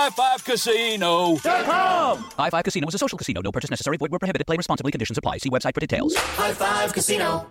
[0.00, 1.36] Win at High Five Casino.
[1.36, 2.18] Com.
[2.38, 3.40] High Five Casino is a social casino.
[3.42, 3.96] No purchase necessary.
[3.96, 4.46] Void where prohibited.
[4.46, 4.92] Play responsibly.
[4.92, 5.38] Conditions apply.
[5.38, 6.14] See website for details.
[6.16, 7.50] High Five Casino.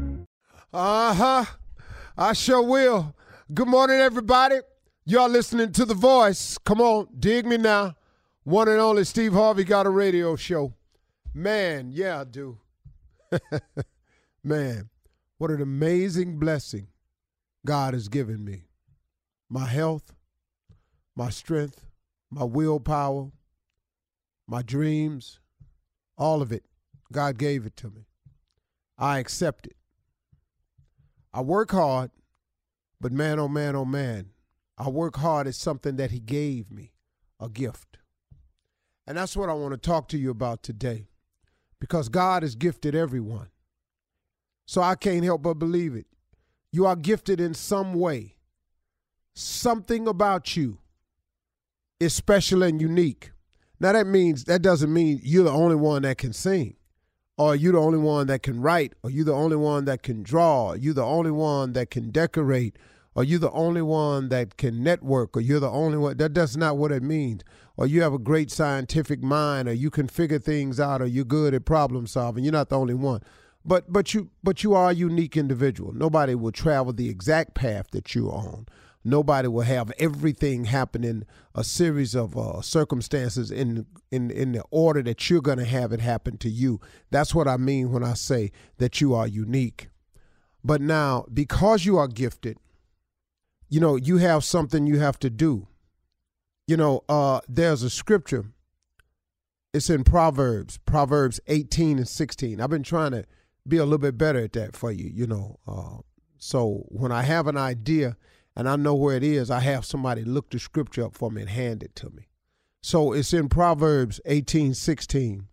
[0.73, 1.45] Uh huh.
[2.17, 3.13] I sure will.
[3.53, 4.59] Good morning, everybody.
[5.03, 6.57] Y'all listening to The Voice.
[6.59, 7.95] Come on, dig me now.
[8.45, 10.73] One and only Steve Harvey got a radio show.
[11.33, 12.57] Man, yeah, I do.
[14.45, 14.89] Man,
[15.39, 16.87] what an amazing blessing
[17.65, 18.63] God has given me.
[19.49, 20.13] My health,
[21.17, 21.85] my strength,
[22.29, 23.29] my willpower,
[24.47, 25.41] my dreams,
[26.17, 26.63] all of it.
[27.11, 28.05] God gave it to me.
[28.97, 29.75] I accept it.
[31.33, 32.11] I work hard,
[32.99, 34.31] but man, oh man, oh man,
[34.77, 36.93] I work hard at something that He gave me,
[37.39, 37.97] a gift.
[39.07, 41.07] And that's what I want to talk to you about today
[41.79, 43.47] because God has gifted everyone.
[44.65, 46.05] So I can't help but believe it.
[46.71, 48.35] You are gifted in some way.
[49.33, 50.79] Something about you
[51.99, 53.31] is special and unique.
[53.79, 56.75] Now that means that doesn't mean you're the only one that can sing
[57.37, 60.23] or you the only one that can write, or you the only one that can
[60.23, 62.77] draw, or you the only one that can decorate,
[63.15, 66.17] or you the only one that can network, or you're the only one.
[66.17, 67.41] That that's not what it means.
[67.77, 71.25] Or you have a great scientific mind, or you can figure things out, or you're
[71.25, 72.43] good at problem solving.
[72.43, 73.21] You're not the only one.
[73.65, 75.93] But but you but you are a unique individual.
[75.93, 78.65] Nobody will travel the exact path that you're on.
[79.03, 81.25] Nobody will have everything happen in
[81.55, 85.91] a series of uh, circumstances in in in the order that you're going to have
[85.91, 86.79] it happen to you.
[87.09, 89.89] That's what I mean when I say that you are unique.
[90.63, 92.57] But now, because you are gifted,
[93.69, 95.67] you know you have something you have to do.
[96.67, 98.45] You know, uh, there's a scripture.
[99.73, 102.61] It's in Proverbs, Proverbs 18 and 16.
[102.61, 103.25] I've been trying to
[103.67, 105.09] be a little bit better at that for you.
[105.11, 106.01] You know, uh,
[106.37, 108.17] so when I have an idea
[108.55, 111.41] and I know where it is, I have somebody look the scripture up for me
[111.41, 112.27] and hand it to me.
[112.81, 115.47] So it's in Proverbs 18 16.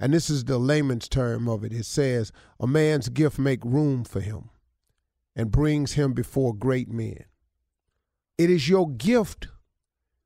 [0.00, 1.72] And this is the layman's term of it.
[1.72, 2.30] It says,
[2.60, 4.50] A man's gift make room for him
[5.34, 7.24] and brings him before great men.
[8.38, 9.48] It is your gift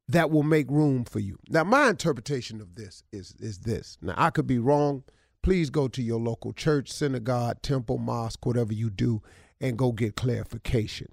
[0.09, 1.39] that will make room for you.
[1.49, 3.97] Now, my interpretation of this is, is this.
[4.03, 5.05] Now, I could be wrong.
[5.43, 9.23] Please go to your local church, synagogue, temple, mosque, whatever you do,
[9.61, 11.09] and go get clarification.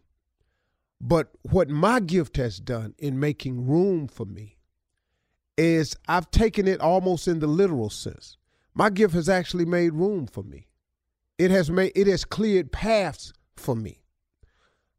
[1.02, 4.58] But what my gift has done in making room for me
[5.58, 8.38] is I've taken it almost in the literal sense.
[8.74, 10.68] My gift has actually made room for me.
[11.38, 14.04] It has made it has cleared paths for me.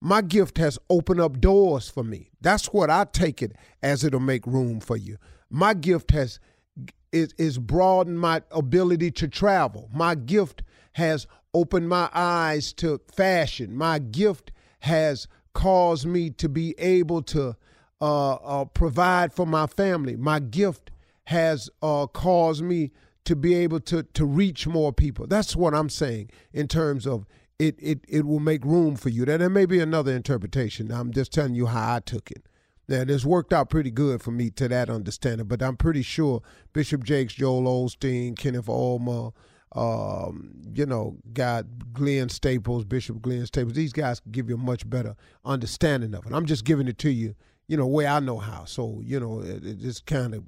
[0.01, 2.31] My gift has opened up doors for me.
[2.41, 5.19] That's what I take it as it'll make room for you.
[5.51, 6.41] My gift has
[7.13, 9.91] is, is broadened my ability to travel.
[9.93, 10.63] My gift
[10.93, 13.77] has opened my eyes to fashion.
[13.77, 17.57] My gift has caused me to be able to
[18.01, 20.17] uh, uh, provide for my family.
[20.17, 20.91] My gift
[21.25, 22.91] has uh, caused me
[23.25, 25.27] to be able to to reach more people.
[25.27, 27.27] That's what I'm saying in terms of
[27.59, 27.77] it.
[27.79, 29.25] It it will make room for you.
[29.25, 30.91] That there may be another interpretation.
[30.91, 32.47] I'm just telling you how I took it.
[32.89, 36.43] Now, this worked out pretty good for me to that understanding, but I'm pretty sure
[36.73, 39.31] Bishop Jakes, Joel Osteen, Kenneth Ulmer,
[39.73, 43.75] um, you know, got Glenn Staples, Bishop Glenn Staples.
[43.75, 45.15] These guys give you a much better
[45.45, 46.33] understanding of it.
[46.33, 47.35] I'm just giving it to you,
[47.69, 48.65] you know, way I know how.
[48.65, 50.45] So, you know, it, it's kind of,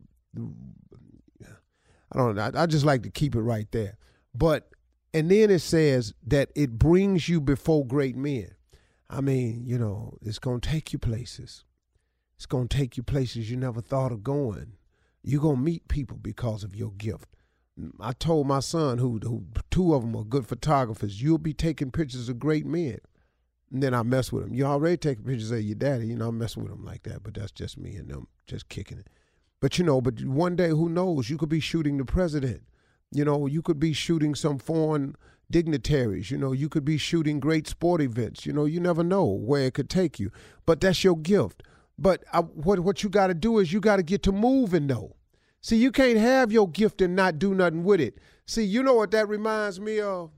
[2.12, 2.42] I don't know.
[2.42, 3.96] I, I just like to keep it right there.
[4.34, 4.70] But,
[5.14, 8.48] and then it says that it brings you before great men.
[9.08, 11.64] I mean, you know, it's going to take you places.
[12.36, 14.72] It's going to take you places you never thought of going.
[15.22, 17.28] You're going to meet people because of your gift.
[18.00, 21.90] I told my son, who, who two of them are good photographers, you'll be taking
[21.90, 22.98] pictures of great men.
[23.72, 24.54] And then I mess with them.
[24.54, 26.08] You already taking pictures of your daddy.
[26.08, 28.68] You know, I mess with them like that, but that's just me and them just
[28.68, 29.08] kicking it.
[29.60, 31.30] But you know, but one day, who knows?
[31.30, 32.64] You could be shooting the president.
[33.10, 35.16] You know, you could be shooting some foreign
[35.50, 36.30] dignitaries.
[36.30, 38.44] You know, you could be shooting great sport events.
[38.44, 40.30] You know, you never know where it could take you.
[40.66, 41.62] But that's your gift.
[41.98, 44.88] But I, what what you got to do is you got to get to moving
[44.88, 45.16] though.
[45.62, 48.18] See, you can't have your gift and not do nothing with it.
[48.46, 50.32] See, you know what that reminds me of?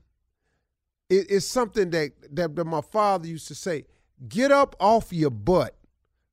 [1.09, 3.85] It, it's something that, that, that my father used to say
[4.29, 5.75] get up off your butt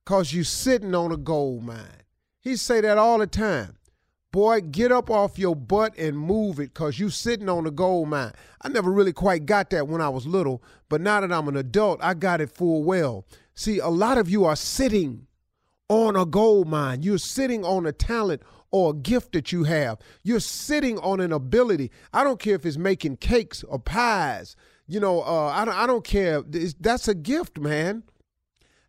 [0.04, 2.04] because you're sitting on a gold mine.
[2.40, 3.76] He say that all the time.
[4.30, 8.08] Boy, get up off your butt and move it because you sitting on a gold
[8.08, 8.32] mine.
[8.62, 11.56] I never really quite got that when I was little, but now that I'm an
[11.56, 13.26] adult, I got it full well.
[13.54, 15.26] See, a lot of you are sitting
[15.88, 17.02] on a gold mine.
[17.02, 18.42] You're sitting on a talent
[18.72, 19.98] or a gift that you have.
[20.24, 21.90] You're sitting on an ability.
[22.12, 24.56] I don't care if it's making cakes or pies.
[24.88, 26.42] You know, uh, I, don't, I don't care.
[26.52, 28.02] It's, that's a gift, man.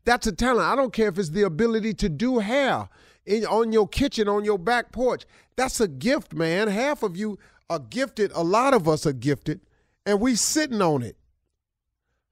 [0.06, 0.68] That's a talent.
[0.68, 2.90] I don't care if it's the ability to do hair
[3.26, 5.26] in, on your kitchen, on your back porch.
[5.56, 6.68] That's a gift, man.
[6.70, 7.38] Half of you
[7.70, 8.32] are gifted.
[8.34, 9.62] A lot of us are gifted,
[10.06, 11.16] and we sitting on it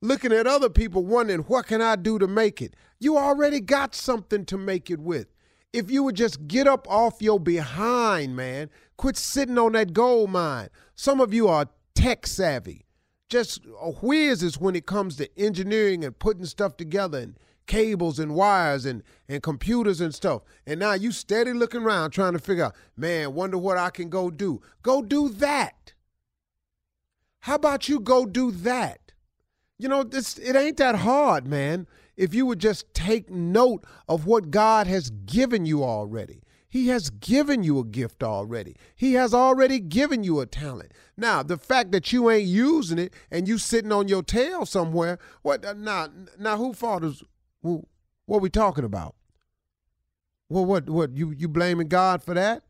[0.01, 2.75] looking at other people wondering, what can I do to make it?
[3.00, 5.27] You already got something to make it with.
[5.73, 10.29] If you would just get up off your behind, man, quit sitting on that gold
[10.29, 10.69] mine.
[10.95, 12.85] Some of you are tech savvy,
[13.29, 17.38] just uh, whizzes when it comes to engineering and putting stuff together and
[17.68, 20.41] cables and wires and, and computers and stuff.
[20.68, 24.09] And now you steady looking around trying to figure out, man, wonder what I can
[24.09, 24.62] go do.
[24.83, 25.94] Go do that.
[27.39, 29.13] How about you go do that?
[29.79, 31.88] You know, this it ain't that hard, man.
[32.21, 36.44] If you would just take note of what God has given you already.
[36.69, 38.75] He has given you a gift already.
[38.95, 40.91] He has already given you a talent.
[41.18, 45.18] Now, the fact that you ain't using it and you sitting on your tail somewhere,
[45.41, 47.23] what uh, now now who fault is
[47.63, 47.88] who,
[48.27, 49.15] what we talking about?
[50.47, 52.62] Well, what what you you blaming God for that?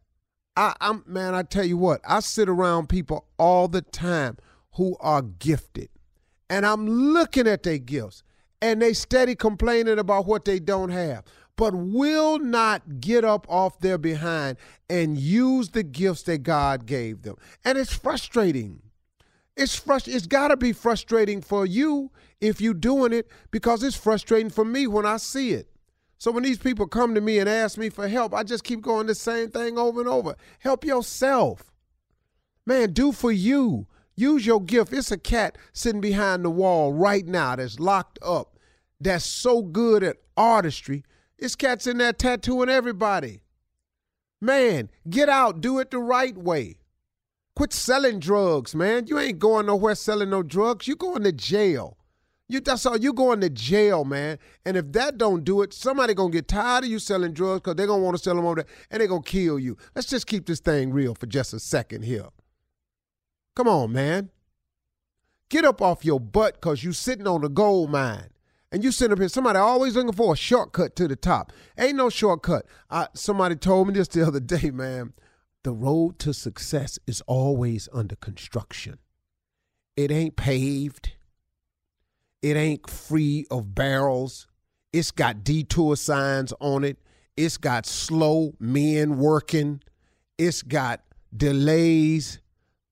[0.56, 4.38] I, I'm man, I tell you what, I sit around people all the time
[4.75, 5.89] who are gifted
[6.50, 8.24] and I'm looking at their gifts
[8.62, 11.24] and they steady complaining about what they don't have
[11.62, 14.58] but will not get up off their behind
[14.89, 17.36] and use the gifts that God gave them.
[17.63, 18.82] And it's frustrating.
[19.56, 23.96] It's frust- it's got to be frustrating for you if you're doing it because it's
[23.96, 25.68] frustrating for me when I see it.
[26.18, 28.82] So when these people come to me and ask me for help, I just keep
[28.82, 30.36] going the same thing over and over.
[30.60, 31.72] Help yourself.
[32.65, 33.88] Man, do for you.
[34.15, 34.94] Use your gift.
[34.94, 38.58] It's a cat sitting behind the wall right now that's locked up,
[39.00, 41.03] that's so good at artistry.
[41.39, 43.41] This cat's in there tattooing everybody.
[44.39, 46.77] Man, get out, do it the right way.
[47.56, 49.08] Quit selling drugs, man.
[49.08, 50.88] You ain't going nowhere selling no drugs.
[50.88, 51.98] You going to jail.
[52.48, 54.38] You that's all you going to jail, man.
[54.65, 57.75] And if that don't do it, somebody gonna get tired of you selling drugs because
[57.75, 59.77] they're gonna want to sell them over there and they're gonna kill you.
[59.96, 62.27] Let's just keep this thing real for just a second here.
[63.62, 64.32] Come on, man.
[65.51, 68.30] Get up off your butt because you sitting on a gold mine.
[68.72, 71.53] And you sitting up here, somebody always looking for a shortcut to the top.
[71.77, 72.65] Ain't no shortcut.
[72.89, 75.13] I, somebody told me this the other day, man.
[75.62, 78.98] The road to success is always under construction.
[79.96, 81.12] It ain't paved.
[82.41, 84.48] It ain't free of barrels.
[84.91, 86.98] It's got detour signs on it.
[87.38, 89.84] It's got slow men working.
[90.39, 91.03] It's got
[91.38, 92.39] delays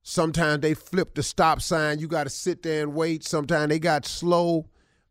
[0.10, 2.00] Sometimes they flip the stop sign.
[2.00, 3.24] You got to sit there and wait.
[3.24, 4.66] Sometimes they got slow.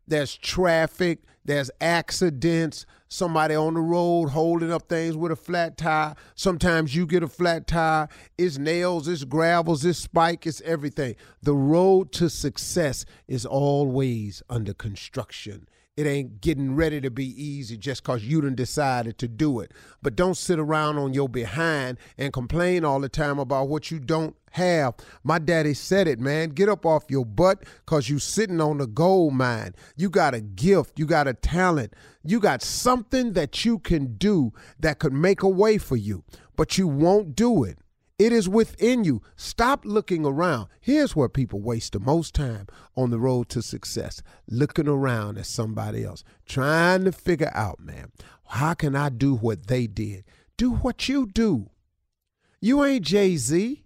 [0.05, 1.19] There's traffic.
[1.45, 2.85] There's accidents.
[3.07, 6.15] Somebody on the road holding up things with a flat tire.
[6.35, 8.09] Sometimes you get a flat tire.
[8.37, 11.15] It's nails, it's gravels, it's spike, it's everything.
[11.41, 15.69] The road to success is always under construction.
[15.99, 19.73] It ain't getting ready to be easy just because you done decided to do it.
[20.01, 23.99] But don't sit around on your behind and complain all the time about what you
[23.99, 24.93] don't have.
[25.25, 26.51] My daddy said it, man.
[26.51, 29.75] Get up off your butt because you sitting on the gold mine.
[29.97, 30.97] You got a gift.
[30.97, 31.93] You got a talent.
[32.23, 36.23] You got something that you can do that could make a way for you,
[36.55, 37.77] but you won't do it.
[38.19, 39.21] It is within you.
[39.37, 40.67] Stop looking around.
[40.81, 45.45] Here's where people waste the most time on the road to success looking around at
[45.45, 48.11] somebody else, trying to figure out, man,
[48.49, 50.25] how can I do what they did?
[50.57, 51.69] Do what you do.
[52.59, 53.85] You ain't Jay Z.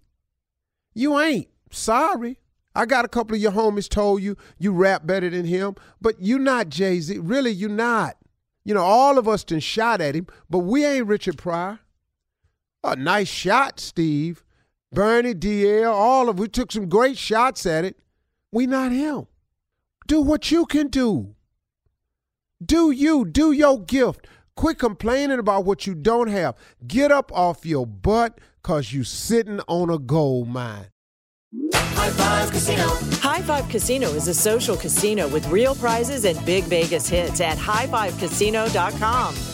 [0.94, 1.48] You ain't.
[1.70, 2.40] Sorry.
[2.74, 6.20] I got a couple of your homies told you you rap better than him, but
[6.20, 7.18] you not Jay Z.
[7.18, 8.16] Really, you not.
[8.64, 11.78] You know, all of us done shot at him, but we ain't Richard Pryor.
[12.84, 14.44] A nice shot, Steve.
[14.92, 17.98] Bernie, DL, all of we took some great shots at it.
[18.52, 19.26] We not him.
[20.06, 21.34] Do what you can do.
[22.64, 24.26] Do you, do your gift.
[24.54, 26.54] Quit complaining about what you don't have.
[26.86, 30.88] Get up off your butt cause you sitting on a gold mine.
[31.72, 32.86] High Five Casino.
[33.20, 37.56] High Five Casino is a social casino with real prizes and big Vegas hits at
[37.56, 39.53] highfivecasino.com.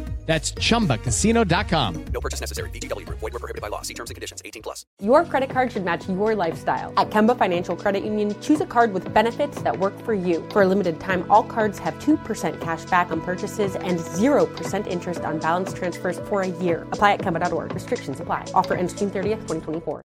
[0.31, 2.05] That's chumbacasino.com.
[2.13, 2.69] No purchase necessary.
[2.69, 3.19] VGW Group.
[3.19, 3.81] Void were prohibited by law.
[3.81, 4.41] See terms and conditions.
[4.45, 4.85] 18 plus.
[5.03, 6.93] Your credit card should match your lifestyle.
[6.95, 10.47] At Kemba Financial Credit Union, choose a card with benefits that work for you.
[10.49, 15.19] For a limited time, all cards have 2% cash back on purchases and 0% interest
[15.25, 16.83] on balance transfers for a year.
[16.93, 17.73] Apply at Kemba.org.
[17.73, 18.45] Restrictions apply.
[18.53, 19.99] Offer ends June 30th, 2024.